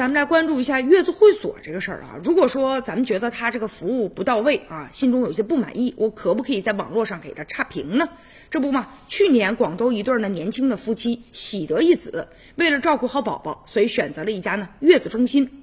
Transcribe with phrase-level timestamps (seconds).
[0.00, 2.16] 咱们来关注一下月子会所这个事儿啊。
[2.24, 8.08] 如果说咱们觉得他这个服务不到位啊，心中有些不满意，我可不可以在网络上给他差评呢？
[8.50, 15.62] 这不嘛，去年广州一对呢年轻的夫妻喜得一子，为了照顾好宝宝，所以选择了一家呢月子中心。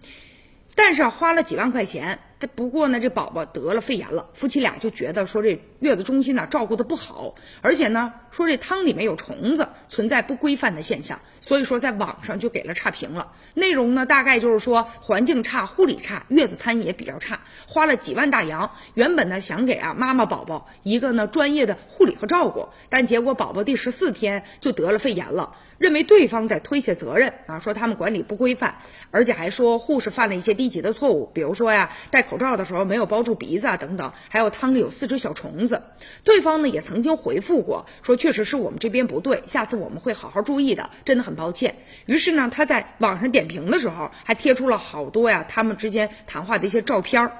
[0.75, 13.31] 但是啊，花了几万块钱，不过呢，这宝宝得了肺炎了，夫妻俩就觉得说这月子中心呢照顾的不好，而且呢说这汤里面有虫子，存在不规范的现象，所以说在网上就给了差评了。
[13.55, 25.55] 内容呢大概就是说环境差、护理差、月子餐也比较差，花了几万大洋，原本呢想给啊妈妈宝宝一个呢专业的护理和照顾，但结果宝宝第十四天就得了肺炎了。
[25.79, 28.79] 认为对方在推卸责任啊，说他们管理不规范，
[29.11, 35.83] 而且还说护士犯了一些低级的错误，比如说呀，带口罩的时候没有包住鼻子啊等等，还有汤里有四只小虫子。
[36.23, 41.77] 对方呢也曾经回复过，说确实是我们这边不对，下次我们会好好注意的，真的很抱歉。
[42.05, 47.37] 于是呢，他在网上点评的时候还贴出了好多呀他们之间谈话的一些照片儿。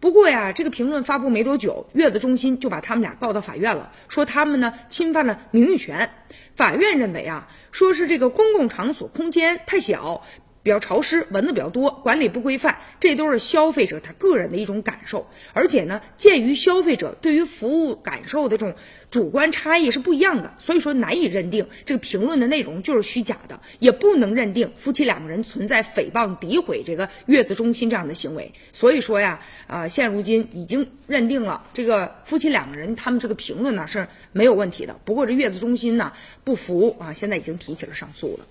[0.00, 6.10] 不过呀，这个评论发布没多久，月子中心就把他们俩告到法院了，说他们呢侵犯了名誉权。
[6.54, 10.22] 法院认为啊，说是这个公共场所空间太小。
[10.62, 15.26] 比较潮湿，蚊子比较多，管理不规范，这都是消费者他个人的一种感受。
[15.52, 18.74] 而且呢，鉴于消费者对于服务感受的这种
[19.10, 28.52] 主观差异是不一样的，所以说难以认定这个评论的内容就是虚假的，也不能认定夫妻两个人存在诽谤、诋毁这个月子中心这样的行为。
[28.72, 34.96] 所以说呀，啊，现如今已经认定了这个夫妻两个人他们这个评论呢是没有问题的。
[35.04, 36.12] 不过这月子中心呢
[36.44, 38.44] 不服啊，现在已经提起了上诉了。